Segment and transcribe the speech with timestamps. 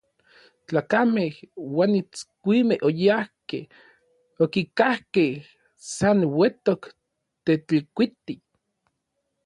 [0.67, 1.33] Tlakamej
[1.75, 3.63] uan itskuimej oyajkej,
[4.43, 5.31] okikajkej
[5.95, 6.81] san uetok
[7.45, 8.35] Tetlikuiti.